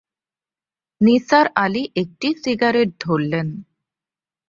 [1.01, 3.47] নিসার আলি একটি সিগারেট ধরলেন।